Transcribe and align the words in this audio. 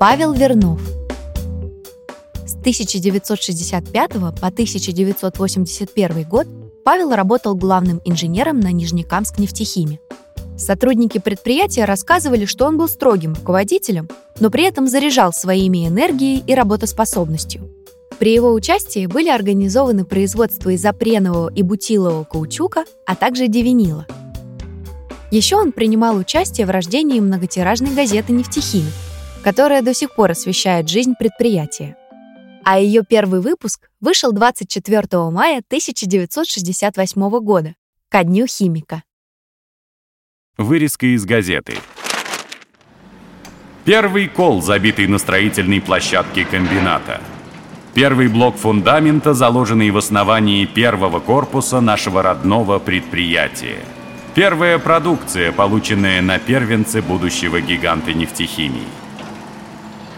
Павел 0.00 0.32
Вернов. 0.32 0.80
С 2.46 2.54
1965 2.54 4.10
по 4.12 4.46
1981 4.46 6.24
год 6.26 6.46
Павел 6.86 7.14
работал 7.14 7.54
главным 7.54 8.00
инженером 8.06 8.60
на 8.60 8.72
Нижнекамск 8.72 9.38
нефтехиме. 9.38 10.00
Сотрудники 10.56 11.18
предприятия 11.18 11.84
рассказывали, 11.84 12.46
что 12.46 12.64
он 12.64 12.78
был 12.78 12.88
строгим 12.88 13.34
руководителем, 13.34 14.08
но 14.38 14.48
при 14.48 14.64
этом 14.64 14.88
заряжал 14.88 15.34
своими 15.34 15.86
энергией 15.86 16.42
и 16.46 16.54
работоспособностью. 16.54 17.70
При 18.18 18.32
его 18.32 18.54
участии 18.54 19.04
были 19.04 19.28
организованы 19.28 20.06
производство 20.06 20.74
изопренового 20.74 21.52
и 21.54 21.62
бутилового 21.62 22.24
каучука, 22.24 22.86
а 23.04 23.14
также 23.14 23.48
девинила. 23.48 24.06
Еще 25.30 25.56
он 25.56 25.72
принимал 25.72 26.16
участие 26.16 26.66
в 26.66 26.70
рождении 26.70 27.20
многотиражной 27.20 27.94
газеты 27.94 28.32
«Нефтехимик», 28.32 28.94
которая 29.42 29.82
до 29.82 29.94
сих 29.94 30.14
пор 30.14 30.32
освещает 30.32 30.88
жизнь 30.88 31.14
предприятия. 31.18 31.96
А 32.64 32.78
ее 32.78 33.02
первый 33.08 33.40
выпуск 33.40 33.88
вышел 34.00 34.32
24 34.32 35.30
мая 35.30 35.62
1968 35.66 37.28
года, 37.40 37.74
ко 38.08 38.22
дню 38.22 38.46
химика. 38.46 39.02
Вырезка 40.58 41.06
из 41.06 41.24
газеты. 41.24 41.74
Первый 43.84 44.28
кол, 44.28 44.60
забитый 44.60 45.06
на 45.06 45.18
строительной 45.18 45.80
площадке 45.80 46.44
комбината. 46.44 47.20
Первый 47.94 48.28
блок 48.28 48.56
фундамента, 48.56 49.32
заложенный 49.32 49.90
в 49.90 49.96
основании 49.96 50.66
первого 50.66 51.18
корпуса 51.18 51.80
нашего 51.80 52.22
родного 52.22 52.78
предприятия. 52.78 53.78
Первая 54.34 54.78
продукция, 54.78 55.50
полученная 55.50 56.22
на 56.22 56.38
первенце 56.38 57.02
будущего 57.02 57.60
гиганта 57.60 58.12
нефтехимии. 58.12 58.86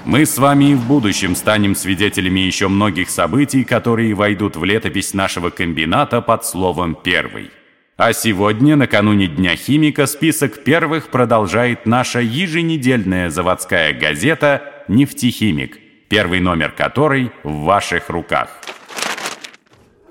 Мы 0.05 0.27
с 0.27 0.37
вами 0.37 0.73
и 0.73 0.75
в 0.75 0.85
будущем 0.85 1.37
станем 1.37 1.77
свидетелями 1.77 2.41
еще 2.41 2.67
многих 2.67 3.09
событий, 3.09 3.63
которые 3.63 4.15
войдут 4.15 4.57
в 4.57 4.65
летопись 4.65 5.15
нашего 5.15 5.51
комбината 5.51 6.21
под 6.21 6.45
словом 6.45 6.97
«первый». 6.97 7.51
А 7.97 8.13
сегодня, 8.13 8.75
накануне 8.75 9.29
Дня 9.29 9.55
химика, 9.55 10.07
список 10.07 10.65
первых 10.65 11.09
продолжает 11.09 11.87
наша 11.87 12.19
еженедельная 12.19 13.31
заводская 13.31 13.93
газета 13.93 14.85
«Нефтехимик», 14.89 15.79
первый 16.09 16.41
номер 16.41 16.73
которой 16.73 17.31
в 17.45 17.61
ваших 17.61 18.09
руках. 18.09 18.59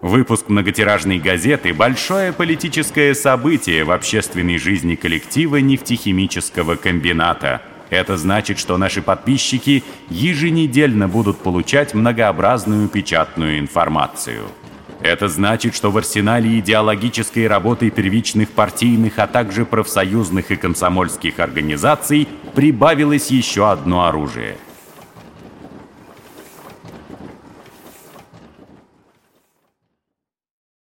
Выпуск 0.01 0.47
многотиражной 0.47 1.19
газеты– 1.19 1.73
большое 1.75 2.31
политическое 2.31 3.13
событие 3.13 3.83
в 3.83 3.91
общественной 3.91 4.57
жизни 4.57 4.95
коллектива 4.95 5.57
нефтехимического 5.57 6.75
комбината. 6.75 7.61
Это 7.91 8.17
значит, 8.17 8.57
что 8.57 8.77
наши 8.77 9.03
подписчики 9.03 9.83
еженедельно 10.09 11.07
будут 11.07 11.37
получать 11.37 11.93
многообразную 11.93 12.87
печатную 12.87 13.59
информацию– 13.59 14.45
это 15.03 15.27
значит, 15.27 15.75
что 15.75 15.89
в 15.89 15.97
арсенале 15.97 16.59
идеологической 16.59 17.47
работы 17.47 17.89
первичных 17.89 18.51
партийных, 18.51 19.17
а 19.17 19.25
также 19.25 19.65
профсоюзных 19.65 20.51
и 20.51 20.55
комсомольских 20.55 21.39
организаций 21.39 22.27
прибавилось 22.53 23.31
еще 23.31 23.71
одно 23.71 24.05
оружие– 24.05 24.57